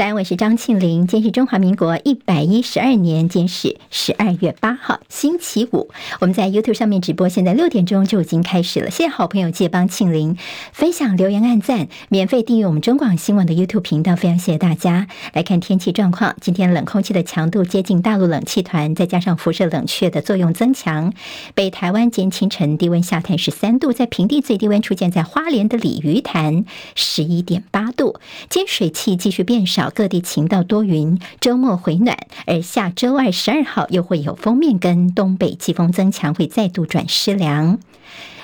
[0.00, 1.06] 在安，我是张庆玲。
[1.06, 5.90] 今天是中华民国一百一十二年，今天是十二月八号，星期五。
[6.20, 8.90] 我们在 YouTube 上面直播，现在六点钟就已经开始了。
[8.90, 10.38] 谢谢好朋友借帮庆玲
[10.72, 14.16] 分享、留言、按赞，免费订阅我们中广新闻的 YouTube 频道。
[14.16, 15.06] 非常谢谢大家。
[15.34, 21.12] 来看天气状况，今天冷空气的强度接近大陆冷气团，再加上辐射冷却的作用增强，
[21.54, 26.64] 北台湾今天清晨低温下探十三度，在平地最低温出现在花莲的鲤鱼潭
[26.94, 28.18] 十一点八度。
[28.48, 29.89] 今水汽继续变少。
[29.90, 37.78] 各地晴到多云，周末回暖，而下周二十二号又会有锋面跟东北季风增强，会再度转湿凉。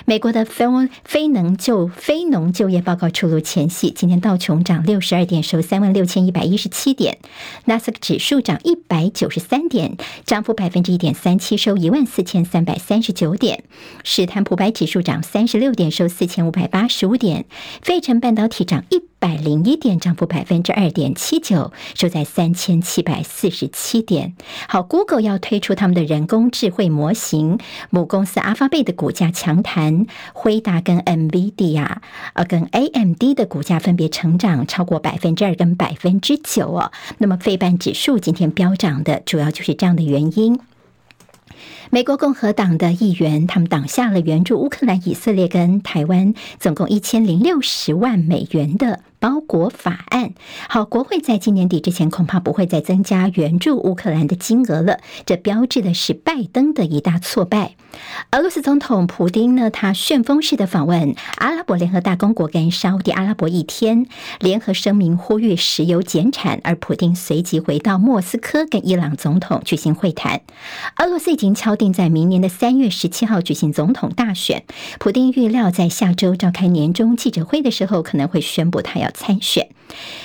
[0.09, 0.63] 美国的非
[1.03, 7.15] 非农就非农就业报告出炉前夕，今天道琼涨六十二点，收三万六千一百一十七点；
[7.65, 13.57] 纳斯克指数涨一百九十三点，涨幅百分之一点三七，收一万四千三百三十九点；
[14.05, 17.43] 史坦普白指数涨三十六点，收四千五百八十五点；
[17.81, 24.33] 费城半导体涨一百零一点，涨幅百分之二点七九，收在三千七百四十七点。
[24.69, 30.05] 好，Google 要推出他们的人工智慧模型，母公司阿发贝的股价强弹。
[30.31, 31.97] 辉达跟 NVIDIA
[32.35, 36.93] 呃，跟 AMD 的股价分别成长超过百分之二跟百分之九哦。
[37.17, 40.57] 那么费半指数今天飙涨的主要就是这样的原因。
[41.89, 49.01] 美国共和党的议员他们挡下了援助乌克兰、以色列跟台湾总共一千零六十万美元的。
[49.19, 50.33] 包裹法案，
[50.69, 54.99] 好，国会在今年底之前恐怕不会再增加援助乌克兰的金额了。
[55.25, 57.75] 这标志的是拜登的一大挫败。
[58.31, 64.05] 俄罗斯总统普丁呢，他旋风式的访问阿拉伯联合大公国跟沙乌地阿拉伯一天，
[64.39, 70.41] 联合声明呼吁石油减产，而普丁随即回到莫斯科跟伊朗总统举行会谈。
[70.99, 74.63] 俄罗斯已经敲定在明年的三月十七号举行总统大选，
[74.99, 79.06] 普丁预料在下周召开年终记者会的时候，可能会宣布他要。
[79.11, 79.67] 参选，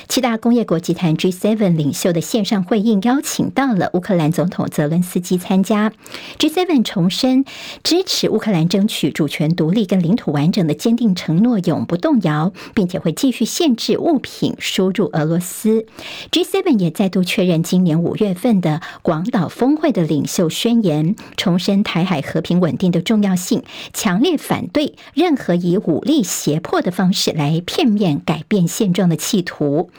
[0.09, 5.93] 七大工业国集团 G7 领袖的线上会议邀请到了乌克兰总统泽伦斯基参加。
[6.39, 7.45] G7 重申
[7.83, 15.87] 支持乌克兰争取主权独立跟领土完整的坚定承诺永不动摇，并且会继续限制物品输入俄罗斯。
[16.31, 29.52] G7 也再度确认今年五月份的广岛峰会的领袖宣言，重申台海和平稳定的重要性，强烈反对任何以武力胁迫的方式来片面改变现状的企图。
[29.53, 29.91] 图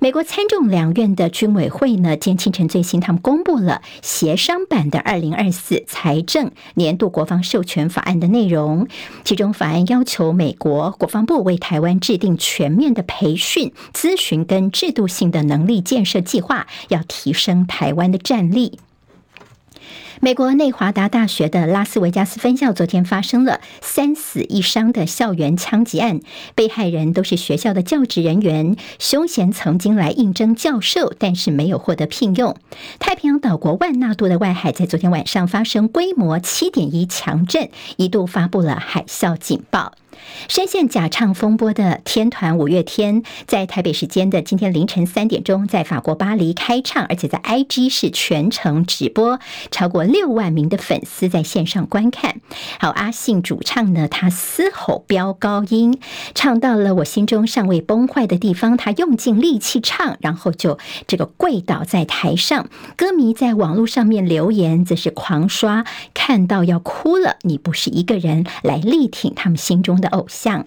[0.00, 8.88] 美国参众两院的军委会呢，今天清晨最新，他们公布了协商版的二零二四财政年度国防授权法案的内容。
[9.22, 18.80] 其中，法案要求美国国防部为台湾制定全面的培训、咨询跟制度性的能力建设计划，要提升台湾的战力。
[20.20, 26.20] 美国内华达大学的拉斯维加斯分校昨天发生了三死一伤的校园枪击案，
[26.54, 32.56] 被害人都是学校的教职人员，凶嫌曾经来应征教授，但是没有获得聘用。
[32.98, 39.92] 太平洋岛国万纳度的外海在昨天晚上发生规模七点一强震，一度发布了海啸警报。
[40.48, 49.38] 深陷假唱风波的天团五月天，在台北时间的今天凌晨三点钟，在法国巴黎开唱，而且在 IG 是全程直播，
[49.70, 52.40] 超过六万名的粉丝在线上观看。
[52.78, 55.98] 还有阿信主唱呢，他嘶吼飙高音，
[56.34, 62.68] 唱到了我心中尚未崩坏的地方，他用尽力气唱，然后就这个跪倒在台上。
[62.96, 65.84] 歌迷在网络上面留言，则是狂刷，
[66.14, 67.36] 看到要哭了。
[67.42, 70.64] 你不是一个人，来力挺他们心中的偶像。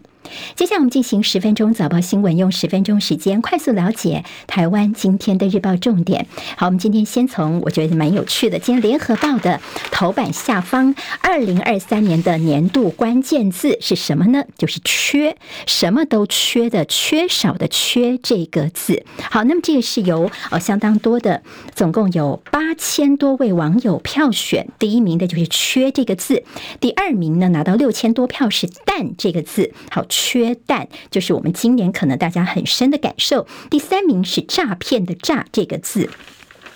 [0.56, 6.28] 接下来我们进行十分钟早报新闻，用十分钟时间快速了解台湾今天的日报重点。
[6.58, 9.60] 好，我们今天先从我觉得蛮有趣的，今天联合报的
[9.92, 14.44] 头版下方，二零二三年的年度关键字是什么呢？
[14.58, 15.36] 就是缺，
[15.66, 19.04] 什么都缺的，缺少的缺这个字。
[19.32, 21.42] 好，那么这个是由呃相当多的，
[21.74, 26.44] 总共有八千多位网友票选，第一名的就是缺这个字，
[26.80, 29.72] 第二名呢拿到六千多票是但这个字。
[29.90, 30.06] 好。
[30.22, 33.48] 缺蛋就是我们今年可能大家很深的感受。
[33.70, 36.10] 第三名是诈骗的诈这个字。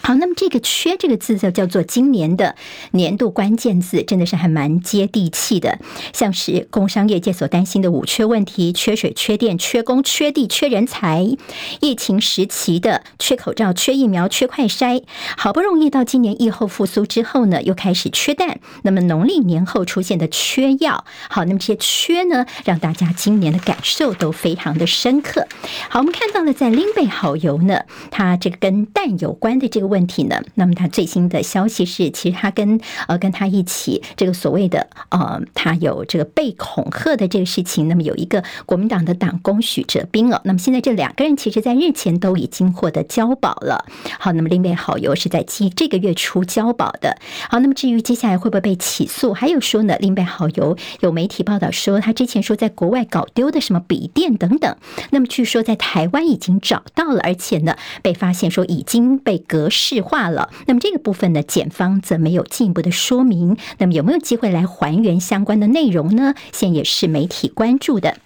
[0.05, 2.55] 好，那么这个“缺”这个字就叫做今年的
[2.91, 5.79] 年度关键字，真的是还蛮接地气的。
[6.11, 11.37] 像是工商业界所担心的五缺问题：缺水、缺电、缺工、缺地、缺人才；
[11.79, 15.03] 疫情时期的缺口罩、缺疫苗、缺快筛。
[15.37, 18.59] 好不容易到今年疫后复苏之后呢，又开始缺蛋。
[18.81, 25.47] 那么农历年后出现的缺药，好，那么这些缺呢，让大家今年的感受都非常的深刻。
[25.87, 29.92] 好，我们看到了在林北好油呢，它这个跟蛋有关的这个。
[29.93, 30.41] 问题呢？
[30.55, 37.87] 那么他最新的消息是，其实他跟呃跟他一起这个所谓的呃，他有这个被恐吓的这个事情。
[37.87, 43.85] 那么有一个国民党的党工许哲彬哦，那么现在这两个人其实在日前都已经获得交保了。
[44.19, 47.17] 好，那么另外好友是在今这个月初交保的。
[47.49, 54.75] 好，那么至于接下来会不会被起诉，还有说呢，另外好友有媒体报道说，他之前说在国外搞丢的什么笔电等等，
[55.11, 60.49] 那么据说在台湾已经找到了，而且呢被发现说已经被格式化了。
[60.67, 63.57] 那么这个部分呢，检方则没有进一步的说明。
[63.79, 66.33] 那么有没有机会来还原相关的内容呢？
[66.51, 68.17] 现在也是媒体关注的。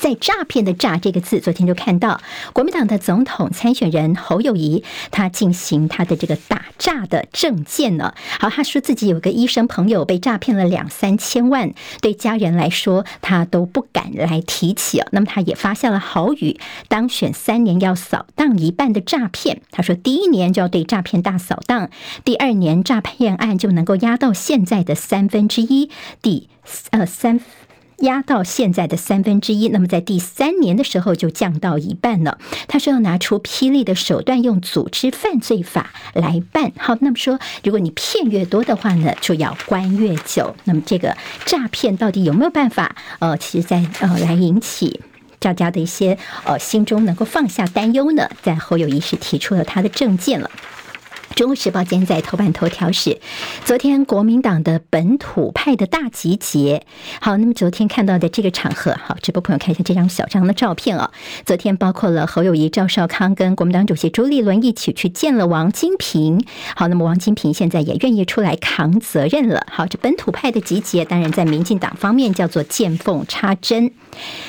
[0.00, 2.20] 在诈骗的“诈”这个字，昨天就看到
[2.52, 8.14] 国民党的总统参选人侯友谊，他进行他的这个打诈的证见呢。
[8.40, 15.02] 好，他说自己有个医生朋友被诈骗了两三千万，对家人来说他都不敢来提起。
[15.10, 16.58] 那么他也发下了豪语，
[16.88, 19.62] 当选三年要扫荡一半的诈骗。
[19.70, 21.90] 他说第一年就要对诈骗大扫荡，
[22.24, 25.90] 第二年诈骗案就能够压到现在的三分之一，
[26.20, 26.48] 第
[26.90, 27.40] 呃三。
[28.02, 32.38] 压到现在的三分之一，那么在第三年的时候就降到一半了。
[32.68, 36.72] 他说要拿出霹雳的手段，用组织犯罪法来办。
[36.76, 40.54] 好，那么说如果你骗越多的话呢，就要关越久。
[40.64, 42.94] 那么这个诈骗到底有没有办法？
[43.20, 45.00] 呃，其实在呃来引起
[45.38, 48.28] 大家的一些呃心中能够放下担忧呢？
[48.42, 50.50] 在侯友谊是提出了他的政见了。
[51.34, 53.18] 中国时报今天在头版头条是，
[53.64, 56.84] 昨天国民党的本土派的大集结。
[57.20, 61.10] 好，那么昨天看到的这个场合，好，直播朋友看一下这张小张的照片啊。
[61.46, 66.44] 昨天包括了侯友谊、赵少康跟国民党主席朱立伦一起去见了王金平。
[66.76, 69.66] 好，那么王金平现在也愿意出来扛责任了。
[69.70, 73.90] 好，这本土派的集结，当然在民进党方面叫做见缝插针。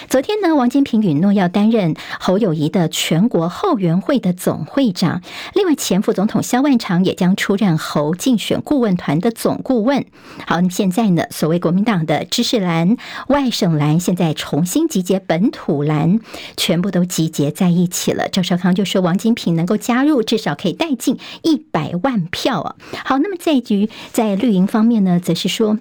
[0.09, 5.21] 昨天呢，王金平允诺要担任侯友谊的全国后援会的总会长。
[5.53, 6.73] 另外，前副总统萧万。
[6.83, 10.05] 常也将出任侯竞选顾问团的总顾问。
[10.45, 12.97] 好，那么现在呢，所谓国民党的知识蓝、
[13.29, 16.19] 外省蓝，现在重新集结本土蓝，
[16.57, 18.27] 全部都集结在一起了。
[18.27, 22.75] 赵少康就说，王金平能够加入，至少可以带进一百万票啊。
[23.05, 25.79] 好，那么这一局在绿营方面呢，则是说。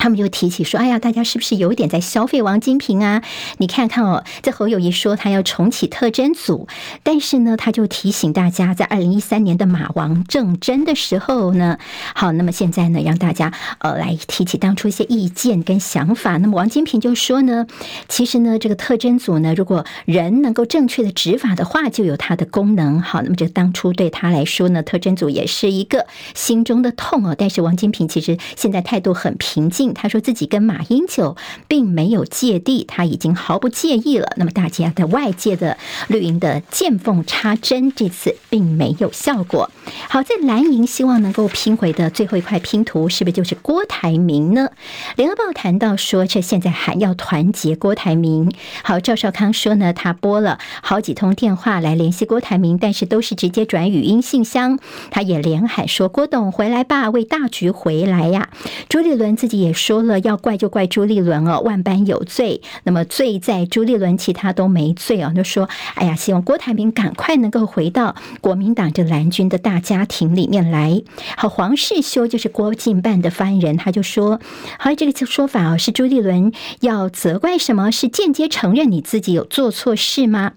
[0.00, 3.22] 他们就提起说：“哎呀，大家是不是有点在消费王金平啊？
[3.58, 6.66] 你看看哦，这侯友谊说他要重启特征组，
[7.02, 11.78] 但是呢，他就提醒大家，在二零一三年的马王政争的时候呢，
[12.14, 16.38] 好，那么现在呢，让大家呃来提起当初一些意见跟想法。
[16.38, 17.66] 那么王金平就说呢，
[18.08, 23.02] 其实呢，这个特征组呢，如果人能够正确的执法的话，就有它的功能。
[23.02, 27.34] 好，那么这当初对他来说呢，特征组也是一个心中的痛哦。
[27.36, 34.32] 但是王金平其实现在态度很平静。”他说自己跟马英九并没有芥蒂，他已经毫不介意了。
[34.36, 35.76] 那么大家在外界的
[36.08, 39.70] 绿营的见缝插针，这次并没有效果。
[40.08, 44.70] 好，在蓝营希望能够拼回的最后一块拼图，是不是就是郭台铭呢？
[45.16, 48.52] 联合报谈到说，这现在还要团结郭台铭。
[48.84, 54.78] 好，赵少康说呢，他拨了好几通电话来联系郭台铭，但是都是直接转语音信箱。
[55.10, 58.50] 他也连喊说：“郭董回来吧，为大局回来呀！”
[58.88, 59.70] 朱立伦自己也。
[59.80, 65.32] 说了要怪就怪朱立伦哦，万般有罪，那么罪在朱立伦，其他都没罪哦。
[65.34, 71.00] 就说，哎呀，希望郭台铭赶快能够回到国民党这蓝军的大家庭里面来。
[71.36, 74.38] 好，黄世修就是国进办的发言人，他就说，
[74.78, 77.90] 好，这个说法哦，是朱立伦要责怪什么？
[77.90, 80.52] 是间接承认你自己有做错事吗？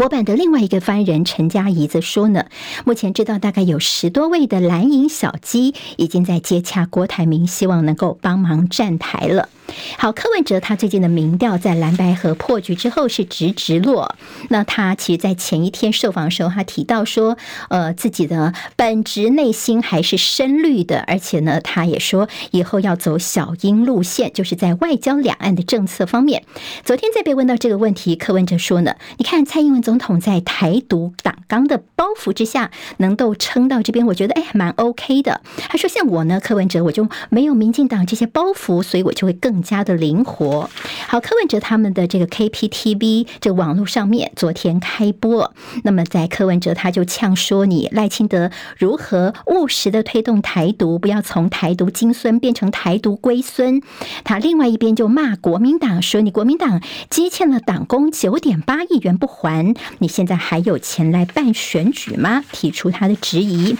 [0.00, 2.46] 国版的另外一个发言人陈佳仪则说呢，
[2.86, 9.50] 目前知道大概有十多位的蓝营小鸡已经在接洽郭台铭，希望能够帮忙站台了。
[9.98, 14.16] 好，柯文哲他最近的民调在蓝白河破局之后是直直落。
[14.48, 17.36] 那他其实，在前一天受访的时候，他提到说，
[17.68, 26.42] 呃，自己的本职内心还是深绿的，而且呢，他也说以后要走小英路线，就是在外交两岸的政策方面。
[26.84, 35.42] 昨天在被问到这个问题，柯文哲说呢，你看蔡英文总总统在台独党纲的包袱之下，能够撑到这边，我觉得哎，蛮 OK 的。
[35.68, 39.50] 他说，像我呢，柯文哲我就没有民进党这些包袱，所以我就会更。
[39.62, 40.70] 加的灵活，
[41.06, 45.52] 好，柯文哲他们的这个 KPTV 这网络上面昨天开播，
[45.84, 53.82] 那么在柯文哲他就呛说，你赖清德如何务实的推动台独，不要从台独金孙变成台独龟孙。
[54.24, 56.80] 他另外一边就骂国民党说，你国民党
[57.10, 62.44] 积欠了党工九点八亿元不还，你现在还有钱来办选举吗？
[62.52, 63.76] 提出他的质疑。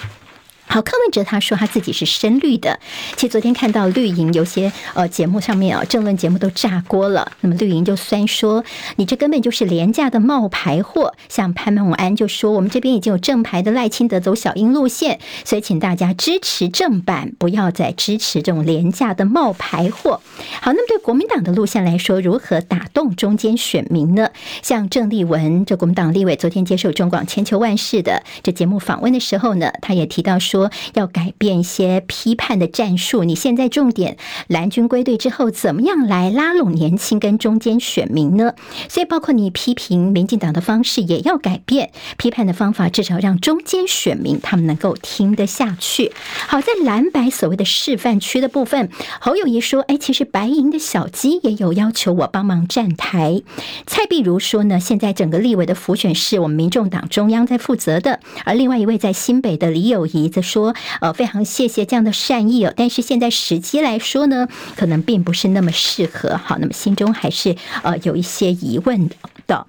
[0.72, 2.78] 好，柯文哲他说他自己是深绿的。
[3.16, 7.32] 其实昨天看到绿营有些呃节目上面啊，政论节目都炸锅了。
[7.40, 11.12] 那么绿营就酸说，你这根本就是廉价的冒牌货。
[11.28, 20.20] 像潘孟安就说，我们这边已经有正牌的赖清德走小英路线，所以请大家支持正版，不要再支持这种廉价的冒牌货。
[20.60, 24.30] 好，那么对国民党的路线来说，如何打动中间选民呢？
[24.62, 30.59] 像郑丽文这国民党立委昨天接受中广千秋万世的这节目访问的时候呢，他也提到说。
[30.60, 38.52] 说要改变一些批判的战术，你现在重点蓝军归队之后，怎么样来拉拢年轻跟中间选民呢？
[38.88, 46.12] 所以包括你批评民进党的方式也要改变，批判的方法至少让中间选民他们能够听得下去。
[46.46, 48.90] 好，在蓝白所谓的示范区的部分，
[49.20, 53.40] 侯友谊说：“哎，其实白银的小鸡也有要求我帮忙站台。”
[53.86, 66.36] 蔡壁如说呢：“现在整个立委的辅选是我们民众党中央在负责的。”而另外一位在新北的李友谊则说，呃，非常谢谢这样的善意哦，但是现在时机来说呢，可能并不是那么适合。
[66.36, 69.08] 好，那么心中还是呃有一些疑问
[69.46, 69.66] 的。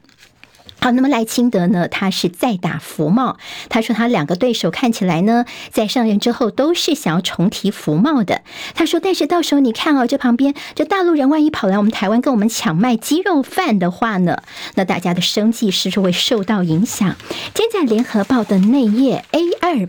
[0.83, 3.37] 好，那么赖清德呢，他是在打福茂，
[3.69, 8.41] 他说他两个对手看起来呢，在上任之后都是想要重提福茂的。
[8.73, 14.41] 他说，但是到时候你看哦，这旁边这大陆人万一跑来我们台湾跟我们抢卖鸡肉饭的话呢，
[14.73, 17.15] 那大家的生计是不是会受到影响？
[17.53, 19.87] 今天在联合报的内页 A 二。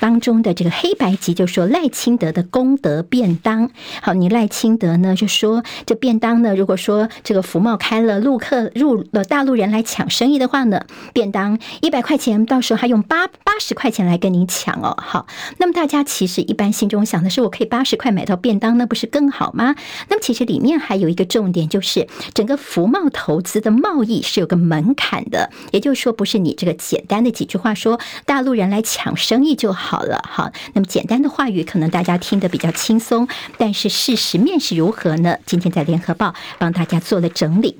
[0.00, 3.70] 当中的这个黑白集就说赖清德的功德便当，
[4.02, 14.96] 好，你赖清德呢就说这便当呢，如果说这个福茂开了，陆客入了大陆人来抢生意的话呢，便当一百块钱，到时候还用八八十块钱来跟你抢哦。
[14.98, 15.26] 好，
[15.58, 19.74] 那么大家其实一般心中想的是，我可以八十块买到便当，那不是更好吗？
[20.08, 29.83] 那么其实里面还有一个重点，就是整个福茂投资的贸易是有个门槛的，也就是说，不是你这个简单的几句话说大陆人来抢生意就好。
[29.84, 35.36] 好了，好，那么简单的话语可能大家听得比较轻松，但是事实面是如何呢？
[35.44, 37.78] 今天在联合报帮大家做了整理。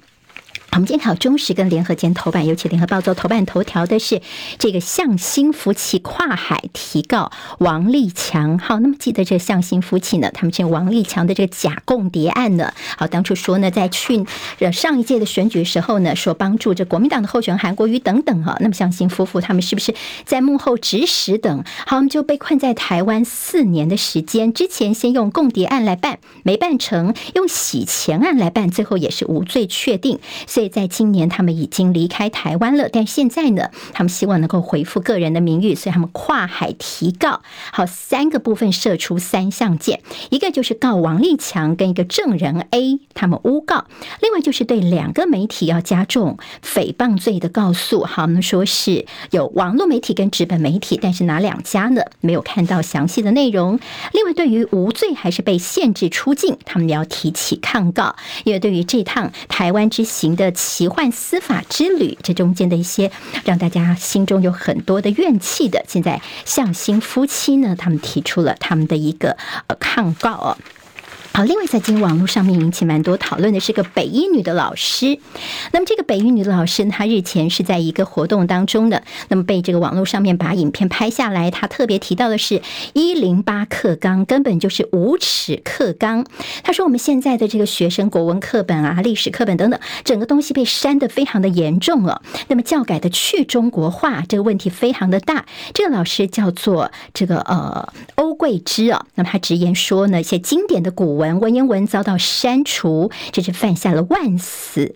[0.74, 4.20] 我们今天好中时跟联合间头版，尤其联合报做头版头条的是
[4.58, 8.58] 这个向心夫妻跨海提告王立强。
[8.58, 14.26] 好，那么记得这向心夫妻呢，他们这王立强的这个假共谍案呢，好，当初说呢，在去
[14.58, 21.62] 呃上一届的选举时候呢，说帮助这国民党的候选人韩国瑜等等哈，那么向心夫妇他们是不是在幕后指使等？
[21.86, 30.63] 好，我们就被困在台湾四年的时间，之前先用共谍案来办，没办成，用洗钱案来办，最后也是无罪确定，所以。
[30.68, 37.42] 在今年，他们已经离开台湾了，但现在呢，他们希望能够恢复个人的名誉，所以他们跨海提告。
[37.72, 43.84] 好，三个部分射出三项箭，一个就是告王立强跟一个证人 A 他们诬告，
[44.22, 48.04] 另外就是对两个媒体要加重诽谤罪的告诉。
[48.04, 52.02] 好，我们说是有网络媒体跟纸本媒体，但是哪两家呢？
[52.20, 53.78] 没有看到详细的内容。
[54.12, 60.53] 另外，对于无罪还是被限制出境，他们要提起抗告，因为对于这趟台湾之行的。
[60.54, 63.10] 奇幻司法之旅，这中间的一些
[63.44, 70.56] 让大家心中有很多的怨气的，现在向新夫妻呢，他们提出了他们的一个呃抗告哦。
[71.36, 75.18] 好，另外在今网络上面引起蛮多讨论的是个北一女的老师。
[75.72, 81.50] 那么这个北一女的老师，她日前是在一个活动当中的，那么被这个网络上面把影片拍下来。
[81.50, 82.62] 她特别提到的是
[82.92, 86.24] 一零八课纲根本就是无耻课纲。
[86.62, 92.22] 她说我们现在的这个学生国文课本啊、历史课本等等，整个东西被删得非常的严重了。
[92.46, 95.46] 那么教改的去中国化这个问题非常的大。
[95.72, 101.23] 这个老师叫做这个呃欧桂芝啊，那么他直言说呢，一些经典的古文。
[101.24, 104.94] 文文言文遭到删除，这是犯下了万死，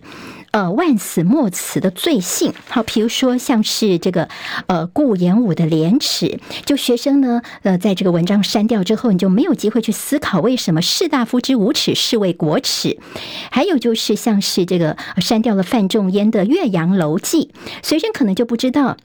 [0.51, 2.53] 呃万死莫辞的罪行。
[2.67, 4.29] 好，比如说像是这个
[4.67, 12.99] 呃顾炎武的廉耻，就学生呢呃在这个文章删掉之后，你就没有机会去思考为什么士大夫之无耻是谓国耻。
[13.49, 17.49] 还有就是像是这个删掉了范仲淹的《岳阳楼记》，
[17.87, 18.97] 学生可能就不知道。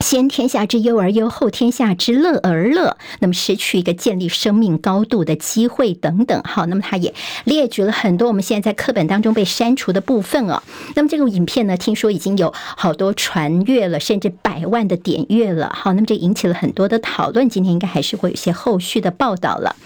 [0.00, 2.96] 先天下之忧而忧，后天下之乐而乐。
[3.20, 6.42] 那么失去一个建立生命高度的机会等等。
[6.44, 7.14] 好，那么他也
[7.44, 10.62] 列举了很多我们现在在课本当中被删除的部分哦。
[10.94, 15.72] 那么这个影片呢，听说已经有好多传阅了，甚至百万的点阅了。
[15.74, 17.48] 好，那么这引起了很多的讨论。
[17.48, 19.76] 今天应该还是会有些后续的报道了。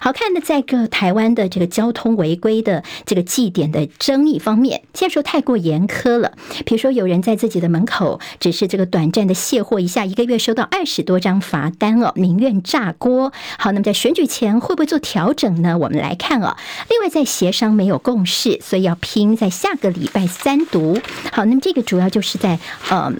[0.00, 6.32] 好看的，在个台湾的这个交通违规的这个记点的争议方面，现在说太过严苛了。
[6.64, 13.32] 比如说，有人在自己的门口只是这个短暂的卸货一下，一个月收到二十多张罚单哦，民怨炸锅。
[13.56, 15.78] 好，那么在选举前会不会做调整呢？
[15.78, 16.54] 我们来看哦。
[16.90, 21.00] 另外，在协商没有共识，所以要拼在下个礼拜三读。
[21.32, 22.58] 好，那么这个主要就是在
[22.90, 23.18] 嗯。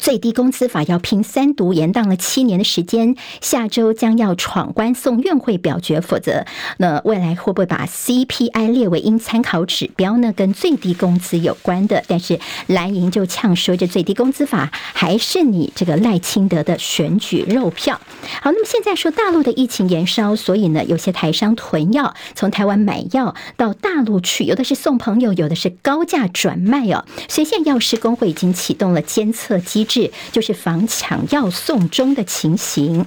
[0.00, 6.46] 最低工资法要拼三读，延宕了七年的时间，下周将要闯关送院会表决，否则
[6.78, 10.32] 那未来会不会把 CPI 列为应参考指标呢？
[10.34, 18.00] 跟最低工资有关的，但是蓝营就呛说，这最低工资法还是你这个赖清德的选举肉票。
[18.40, 27.04] 好，那么现在说大陆的疫情延烧，所以呢，有些台商囤药，从台湾买药到大陆去，有的是送朋友，有的是高价转卖哦。
[27.28, 33.04] 所以现在药师工会已经启动了监测机制，就是防抢药送终的情形。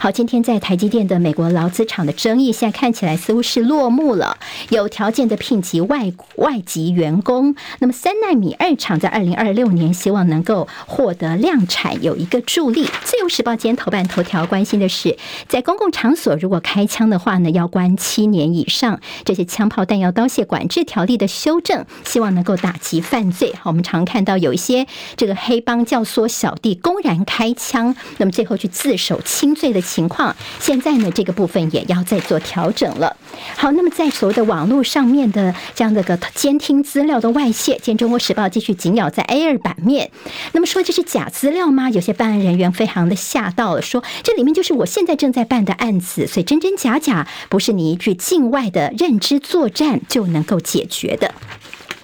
[0.00, 4.36] 好，今天在台积电的美国劳资厂的争议，现在看起来似乎是落幕了，
[4.70, 7.54] 有条件的聘级外外籍员工。
[7.78, 12.88] 那么三奈米二厂在二零二六年希望能够获得量产，有一个助力。
[13.04, 15.16] 自由时报今天头版头条关心的是，
[15.48, 19.00] 在公共场所如果开枪的话呢，要关七年以上。
[19.24, 23.52] 这些枪炮弹药刀械管制条例的修正，希望能够打击犯罪。
[23.54, 24.86] 好，我们常看到有一些
[25.16, 33.16] 这个黑帮教唆小弟公然开枪，那么最后去自首轻罪的情况，现在呢这个部分也要再做调整了。
[33.56, 40.10] 好，那么在所谓的网络上面的这样的个监听资料的外泄，今天中国时报继续紧咬在 A 二版面。
[40.52, 41.90] 那么说这是假资料吗？
[41.90, 51.34] 有些办案人员非常的吓到了，说这里面就是我现在正在办的案子，所以真真假假不是你一句境外的认知作战就能够解决的。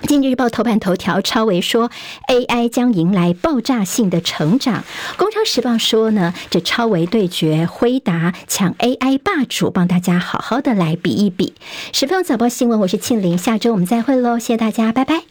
[0.07, 1.91] 经济日报头版头条，超微说
[2.29, 4.85] AI 将迎来爆炸性的成长。
[5.17, 11.55] 工商时报说呢，这超微对决辉达抢 AI 霸主，帮大家好好的来比一比。
[11.93, 15.23] 十分钟早报新闻，我是庆玲，下周我们再会喽，谢谢大家，拜拜。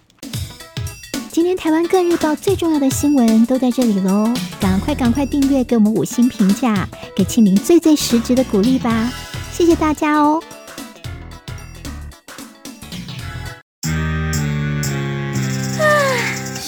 [1.31, 9.11] 今天台湾各日报最重要的新闻都在这里喽，赶快赶快订阅，给我们五星评价，给庆玲最最实质的鼓励吧，
[9.51, 10.41] 谢谢大家哦。